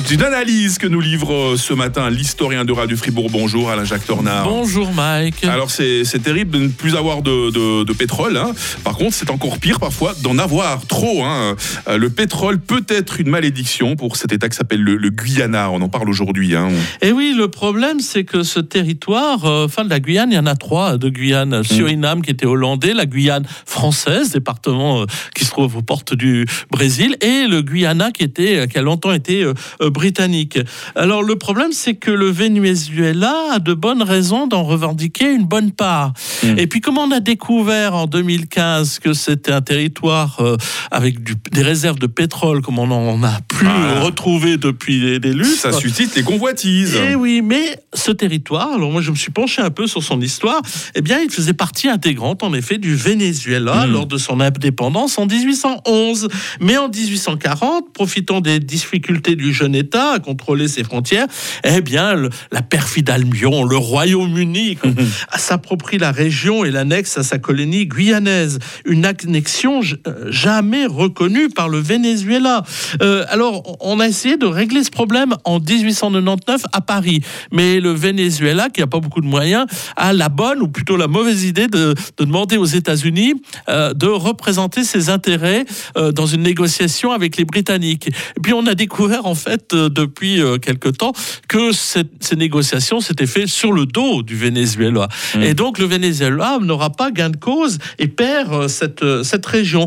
C'est 0.00 0.14
une 0.14 0.22
analyse 0.22 0.78
que 0.78 0.86
nous 0.86 1.00
livre 1.00 1.32
euh, 1.34 1.56
ce 1.56 1.74
matin 1.74 2.08
l'historien 2.08 2.64
de 2.64 2.72
Radio 2.72 2.96
Fribourg. 2.96 3.28
Bonjour 3.30 3.68
Alain-Jacques 3.68 4.06
Tornard. 4.06 4.44
Bonjour 4.48 4.92
Mike. 4.94 5.44
Alors 5.44 5.70
c'est 5.70 6.04
c'est 6.04 6.20
terrible 6.20 6.52
de 6.52 6.58
ne 6.64 6.68
plus 6.68 6.94
avoir 6.94 7.20
de, 7.20 7.50
de- 7.50 7.82
de 7.84 7.92
pétrole. 7.92 8.36
hein. 8.36 8.52
Par 8.84 8.96
contre, 8.96 9.12
c'est 9.14 9.28
encore 9.28 9.58
pire 9.58 9.80
parfois 9.80 10.14
d'en 10.22 10.38
avoir 10.38 10.86
trop. 10.86 11.24
hein. 11.24 11.56
Euh, 11.88 11.98
Le 11.98 12.08
pétrole 12.10 12.58
peut 12.60 12.84
être 12.88 13.20
une 13.20 13.28
malédiction 13.28 13.96
pour 13.96 14.16
cet 14.16 14.32
État 14.32 14.48
qui 14.48 14.56
s'appelle 14.56 14.80
le, 14.82 14.96
le 14.96 15.10
Guyana. 15.10 15.70
On 15.72 15.82
en 15.82 15.88
parle 15.88 16.08
aujourd'hui. 16.08 16.54
hein. 16.54 16.68
Et 17.02 17.10
oui, 17.12 17.34
le 17.36 17.48
problème, 17.48 17.98
c'est 18.00 18.24
que 18.24 18.44
ce 18.44 18.60
territoire, 18.60 19.44
euh, 19.46 19.66
enfin 19.66 19.84
de 19.84 19.90
la 19.90 20.00
Guyane, 20.00 20.30
il 20.30 20.36
y 20.36 20.38
en 20.38 20.46
a 20.46 20.54
trois 20.54 20.96
de 20.96 21.08
Guyane. 21.10 21.62
Suriname 21.64 22.22
qui 22.22 22.30
était 22.30 22.46
hollandais, 22.46 22.94
la 22.94 23.04
Guyane 23.04 23.44
française, 23.66 24.30
département 24.30 25.02
euh, 25.02 25.06
qui 25.34 25.44
se 25.44 25.50
trouve 25.50 25.76
aux 25.76 25.82
portes 25.82 26.14
du 26.14 26.46
Brésil, 26.70 27.16
et 27.20 27.46
le 27.48 27.60
Guyana 27.62 28.10
qui 28.12 28.22
était, 28.22 28.66
qui 28.68 28.78
a 28.78 28.82
longtemps 28.82 29.12
été 29.12 29.42
euh, 29.42 29.52
euh, 29.82 29.87
britannique. 29.90 30.58
Alors 30.94 31.22
le 31.22 31.36
problème, 31.36 31.72
c'est 31.72 31.94
que 31.94 32.10
le 32.10 32.30
Venezuela 32.30 33.34
a 33.52 33.58
de 33.58 33.74
bonnes 33.74 34.02
raisons 34.02 34.46
d'en 34.46 34.62
revendiquer 34.64 35.30
une 35.32 35.44
bonne 35.46 35.72
part. 35.72 36.12
Mm. 36.42 36.58
Et 36.58 36.66
puis 36.66 36.80
comme 36.80 36.98
on 36.98 37.10
a 37.10 37.20
découvert 37.20 37.94
en 37.94 38.06
2015 38.06 38.98
que 39.00 39.12
c'était 39.12 39.52
un 39.52 39.60
territoire 39.62 40.38
euh, 40.40 40.56
avec 40.90 41.22
du- 41.22 41.34
des 41.52 41.62
réserves 41.62 41.98
de 41.98 42.06
pétrole, 42.06 42.62
comme 42.62 42.78
on 42.78 42.86
n'en 42.86 43.22
a 43.22 43.40
plus 43.48 43.66
Ah. 43.68 44.00
retrouvé 44.00 44.56
depuis 44.56 45.00
des, 45.00 45.18
des. 45.20 45.44
Ça 45.44 45.72
suscite 45.72 46.14
les 46.16 46.22
convoitises. 46.22 46.98
Eh 47.10 47.14
oui, 47.14 47.42
mais 47.42 47.78
ce 47.94 48.10
territoire, 48.12 48.72
alors 48.74 48.90
moi 48.90 49.02
je 49.02 49.10
me 49.10 49.16
suis 49.16 49.30
penché 49.30 49.62
un 49.62 49.70
peu 49.70 49.86
sur 49.86 50.02
son 50.02 50.20
histoire, 50.20 50.60
eh 50.94 51.00
bien 51.00 51.20
il 51.20 51.30
faisait 51.30 51.52
partie 51.52 51.88
intégrante 51.88 52.42
en 52.42 52.52
effet 52.54 52.78
du 52.78 52.94
Venezuela 52.94 53.86
Mm. 53.86 53.92
lors 53.92 54.06
de 54.06 54.16
son 54.18 54.40
indépendance 54.40 55.18
en 55.18 55.26
1811. 55.26 56.28
Mais 56.60 56.76
en 56.76 56.88
1840, 56.88 57.92
profitant 57.92 58.40
des 58.40 58.60
difficultés 58.60 59.36
du 59.36 59.52
jeune 59.52 59.74
État 59.78 60.12
à 60.12 60.18
contrôler 60.18 60.68
ses 60.68 60.84
frontières, 60.84 61.26
eh 61.64 61.80
bien 61.80 62.14
le- 62.14 62.30
la 62.52 62.62
perfide 62.62 63.08
Albion, 63.10 63.64
le 63.64 63.76
Royaume-Uni, 63.76 64.76
s'approprie 65.36 65.98
la 65.98 66.12
région 66.12 66.64
et 66.64 66.70
l'annexe 66.70 67.16
à 67.18 67.22
sa 67.22 67.38
colonie 67.38 67.86
guyanaise. 67.86 68.58
Une 68.84 69.04
annexion 69.06 69.80
euh, 70.06 70.26
jamais 70.30 70.86
reconnue 70.86 71.48
par 71.48 71.68
le 71.68 71.78
Venezuela. 71.78 72.64
Euh, 73.02 73.24
alors, 73.28 73.76
on 73.80 74.00
a 74.00 74.08
essayé 74.08 74.36
de 74.36 74.46
régler 74.46 74.84
ce 74.84 74.90
problème 74.90 75.34
en 75.44 75.58
1899 75.60 76.62
à 76.72 76.80
Paris. 76.80 77.20
Mais 77.52 77.80
le 77.80 77.92
Venezuela, 77.92 78.68
qui 78.70 78.80
n'a 78.80 78.86
pas 78.86 79.00
beaucoup 79.00 79.20
de 79.20 79.26
moyens, 79.26 79.66
a 79.96 80.12
la 80.12 80.28
bonne, 80.28 80.60
ou 80.62 80.68
plutôt 80.68 80.96
la 80.96 81.06
mauvaise 81.08 81.44
idée 81.44 81.68
de, 81.68 81.94
de 82.18 82.24
demander 82.24 82.56
aux 82.56 82.64
États-Unis 82.64 83.34
euh, 83.68 83.94
de 83.94 84.06
représenter 84.06 84.84
ses 84.84 85.08
intérêts 85.10 85.64
euh, 85.96 86.12
dans 86.12 86.26
une 86.26 86.42
négociation 86.42 87.12
avec 87.12 87.36
les 87.36 87.44
Britanniques. 87.44 88.08
Et 88.08 88.40
puis, 88.42 88.52
on 88.52 88.66
a 88.66 88.74
découvert, 88.74 89.26
en 89.26 89.34
fait, 89.34 89.57
euh, 89.74 89.88
depuis 89.88 90.40
euh, 90.40 90.58
quelque 90.58 90.88
temps, 90.88 91.12
que 91.48 91.72
cette- 91.72 92.10
ces 92.20 92.36
négociations 92.36 93.00
s'étaient 93.00 93.26
faites 93.26 93.48
sur 93.48 93.72
le 93.72 93.86
dos 93.86 94.22
du 94.22 94.36
Venezuela. 94.36 95.08
Et 95.42 95.54
donc, 95.54 95.78
le 95.78 95.86
Venezuela 95.86 96.58
n'aura 96.60 96.90
pas 96.90 97.10
gain 97.10 97.30
de 97.30 97.36
cause 97.36 97.78
et 97.98 98.08
perd 98.08 98.52
euh, 98.52 98.68
cette, 98.68 99.04
cette 99.22 99.46
région. 99.46 99.86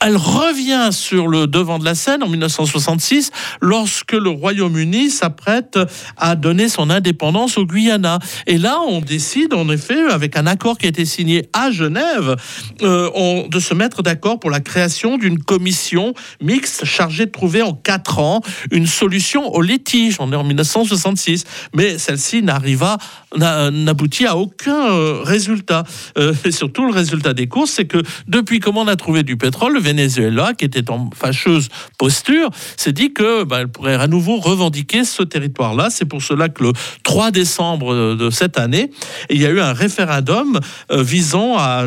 Elle 0.00 0.16
revient 0.16 0.88
sur 0.92 1.28
le 1.28 1.46
devant 1.46 1.78
de 1.78 1.84
la 1.84 1.94
scène 1.94 2.22
en 2.22 2.28
1966 2.28 3.30
lorsque 3.60 4.12
le 4.12 4.30
Royaume-Uni 4.30 5.10
s'apprête 5.10 5.78
à 6.16 6.36
donner 6.36 6.68
son 6.68 6.90
indépendance 6.90 7.58
au 7.58 7.66
Guyana. 7.66 8.18
Et 8.46 8.58
là, 8.58 8.78
on 8.86 9.00
décide 9.00 9.54
en 9.54 9.68
effet, 9.70 10.00
avec 10.10 10.36
un 10.36 10.46
accord 10.46 10.78
qui 10.78 10.86
a 10.86 10.88
été 10.88 11.04
signé 11.04 11.48
à 11.52 11.70
Genève, 11.70 12.36
euh, 12.82 13.10
on- 13.14 13.46
de 13.48 13.60
se 13.60 13.74
mettre 13.74 14.02
d'accord 14.02 14.40
pour 14.40 14.50
la 14.50 14.60
création 14.60 15.16
d'une 15.18 15.38
commission 15.38 16.14
mixte 16.40 16.84
chargée 16.84 17.26
de 17.26 17.30
trouver 17.30 17.62
en 17.62 17.72
quatre 17.74 18.18
ans 18.18 18.40
une 18.70 18.86
solution 18.86 19.03
au 19.52 19.60
litige. 19.62 20.16
On 20.20 20.32
est 20.32 20.36
en 20.36 20.44
1966, 20.44 21.44
mais 21.74 21.98
celle-ci 21.98 22.42
n'arriva, 22.42 22.96
n'a- 22.96 22.98
n'aboutit 23.36 24.26
à 24.26 24.36
aucun 24.36 24.92
euh, 24.92 25.20
résultat. 25.22 25.84
Euh, 26.18 26.34
et 26.44 26.50
surtout, 26.50 26.86
le 26.86 26.92
résultat 26.92 27.34
des 27.34 27.46
courses, 27.46 27.70
c'est 27.70 27.86
que 27.86 28.02
depuis 28.28 28.60
comment 28.60 28.82
on 28.82 28.88
a 28.88 28.96
trouvé 28.96 29.22
du 29.22 29.36
pétrole, 29.36 29.74
le 29.74 29.80
Venezuela, 29.80 30.52
qui 30.54 30.64
était 30.64 30.90
en 30.90 31.10
fâcheuse 31.14 31.68
posture, 31.98 32.50
s'est 32.76 32.92
dit 32.92 33.12
que 33.12 33.44
bah, 33.44 33.58
elle 33.60 33.68
pourrait 33.68 33.94
à 33.94 34.06
nouveau 34.06 34.38
revendiquer 34.38 35.04
ce 35.04 35.22
territoire-là. 35.22 35.88
C'est 35.90 36.04
pour 36.04 36.22
cela 36.22 36.48
que 36.48 36.62
le 36.62 36.72
3 37.02 37.30
décembre 37.30 38.14
de 38.14 38.30
cette 38.30 38.58
année, 38.58 38.90
il 39.30 39.40
y 39.40 39.46
a 39.46 39.50
eu 39.50 39.60
un 39.60 39.72
référendum 39.72 40.60
euh, 40.90 41.02
visant 41.02 41.56
à, 41.58 41.86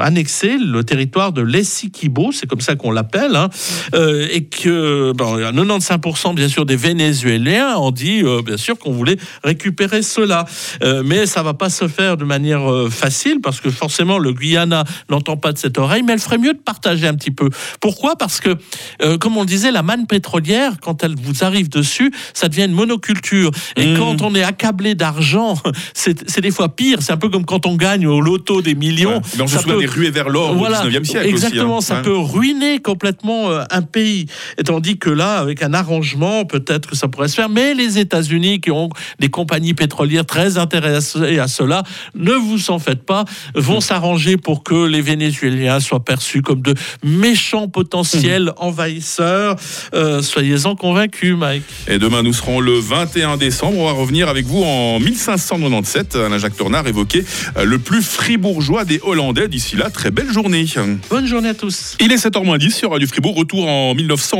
annexer 0.00 0.56
le 0.58 0.84
territoire 0.84 1.32
de 1.32 1.42
l'Essequibo, 1.42 2.32
c'est 2.32 2.46
comme 2.46 2.60
ça 2.60 2.76
qu'on 2.76 2.90
l'appelle, 2.90 3.36
hein, 3.36 3.48
et 3.92 4.44
que 4.44 5.12
bon, 5.12 5.38
il 5.38 5.42
y 5.42 5.44
a 5.44 5.52
95% 5.52 6.34
bien 6.34 6.48
sûr 6.48 6.66
des 6.66 6.76
Vénézuéliens 6.76 7.76
ont 7.76 7.90
dit 7.90 8.22
bien 8.44 8.56
sûr 8.56 8.78
qu'on 8.78 8.92
voulait 8.92 9.16
récupérer 9.44 10.02
cela, 10.02 10.44
Euh, 10.82 11.02
mais 11.04 11.26
ça 11.26 11.42
va 11.42 11.54
pas 11.54 11.68
se 11.70 11.88
faire 11.88 12.16
de 12.16 12.24
manière 12.24 12.70
euh, 12.70 12.88
facile 12.90 13.40
parce 13.42 13.60
que 13.60 13.70
forcément 13.70 14.18
le 14.18 14.32
Guyana 14.32 14.84
n'entend 15.10 15.36
pas 15.36 15.52
de 15.52 15.58
cette 15.58 15.78
oreille, 15.78 16.02
mais 16.02 16.12
elle 16.14 16.20
ferait 16.20 16.38
mieux 16.38 16.54
de 16.54 16.58
partager 16.58 17.06
un 17.06 17.14
petit 17.14 17.30
peu. 17.30 17.48
Pourquoi? 17.80 18.16
Parce 18.16 18.40
que 18.40 18.56
euh, 19.02 19.18
comme 19.18 19.36
on 19.36 19.40
le 19.40 19.46
disait, 19.46 19.70
la 19.72 19.82
manne 19.82 20.06
pétrolière 20.06 20.72
quand 20.80 21.02
elle 21.04 21.14
vous 21.16 21.44
arrive 21.44 21.68
dessus, 21.68 22.12
ça 22.34 22.48
devient 22.48 22.64
une 22.64 22.72
monoculture, 22.72 23.50
et 23.76 23.86
Mmh. 23.90 23.98
quand 23.98 24.22
on 24.22 24.34
est 24.34 24.42
accablé 24.42 24.94
d'argent, 24.94 25.54
c'est 25.94 26.40
des 26.40 26.50
fois 26.50 26.68
pire. 26.76 26.98
C'est 27.02 27.12
un 27.12 27.16
peu 27.16 27.28
comme 27.28 27.44
quand 27.44 27.66
on 27.66 27.76
gagne 27.76 28.06
au 28.06 28.20
loto 28.20 28.62
des 28.62 28.74
millions. 28.74 29.16
Ouais. 29.16 29.20
Mais 29.36 29.42
on 29.42 29.46
se 29.46 29.54
Ça 29.56 29.60
souvient 29.62 29.74
peut- 29.74 29.80
des 29.80 29.86
ruées 29.86 30.10
vers 30.10 30.28
l'or 30.28 30.54
voilà, 30.54 30.84
au 30.84 30.88
19e 30.88 31.04
siècle 31.04 31.26
exactement, 31.28 31.78
aussi. 31.78 31.88
ça 31.88 31.98
hein. 31.98 32.02
peut 32.02 32.16
ruiner 32.16 32.78
complètement 32.80 33.48
un 33.70 33.82
pays. 33.82 34.26
Et 34.58 34.62
tandis 34.64 34.98
que 34.98 35.10
là, 35.10 35.38
avec 35.38 35.62
un 35.62 35.74
arrangement, 35.74 36.44
peut-être 36.44 36.88
que 36.88 36.96
ça 36.96 37.08
pourrait 37.08 37.28
se 37.28 37.34
faire. 37.34 37.48
Mais 37.48 37.74
les 37.74 37.98
États-Unis, 37.98 38.60
qui 38.60 38.70
ont 38.70 38.90
des 39.18 39.28
compagnies 39.28 39.74
pétrolières 39.74 40.26
très 40.26 40.58
intéressées 40.76 41.38
à 41.38 41.48
cela, 41.48 41.82
ne 42.14 42.32
vous 42.32 42.70
en 42.70 42.78
faites 42.78 43.02
pas, 43.04 43.24
vont 43.54 43.80
s'arranger 43.80 44.36
pour 44.36 44.62
que 44.62 44.86
les 44.86 45.00
Vénézuéliens 45.00 45.80
soient 45.80 46.04
perçus 46.04 46.42
comme 46.42 46.62
de 46.62 46.74
méchants 47.02 47.68
potentiels 47.68 48.52
envahisseurs. 48.56 49.56
Euh, 49.94 50.22
Soyez-en 50.22 50.76
convaincus, 50.76 51.36
Mike. 51.36 51.64
Et 51.88 51.98
demain, 51.98 52.22
nous 52.22 52.32
serons 52.32 52.60
le 52.60 52.78
21 52.78 53.36
décembre. 53.36 53.78
On 53.78 53.86
va 53.86 53.92
revenir 53.92 54.28
avec 54.28 54.46
vous 54.46 54.62
en 54.62 55.00
1597. 55.00 56.16
Alain-Jacques 56.16 56.56
Tornard 56.56 56.86
évoquait 56.86 57.24
euh, 57.56 57.64
le 57.64 57.78
plus 57.78 58.02
fribourgeois 58.02 58.84
des 58.84 59.00
Hollandais. 59.02 59.48
D'ici 59.48 59.76
là, 59.76 59.90
très 59.90 60.10
belle 60.10 60.30
journée. 60.32 60.60
Bonne 61.08 61.26
journée 61.26 61.48
à 61.48 61.54
tous. 61.54 61.96
Il 62.00 62.12
est 62.12 62.16
7h10 62.16 62.70
sur 62.70 62.90
Radio 62.90 63.08
Fribourg. 63.08 63.36
Retour 63.36 63.66
en 63.66 63.94
1900. 63.94 64.38